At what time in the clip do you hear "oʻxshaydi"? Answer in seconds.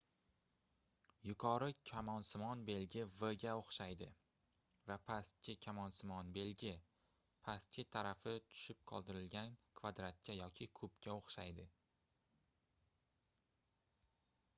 3.59-4.07, 11.21-11.67